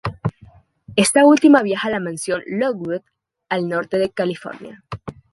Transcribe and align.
Esta 0.95 1.25
última 1.27 1.61
viaja 1.61 1.87
a 1.87 1.91
la 1.91 1.99
mansión 1.99 2.41
de 2.47 2.57
Lockwood, 2.57 3.01
al 3.49 3.67
norte 3.69 3.99
de 3.99 4.09
California. 4.09 4.83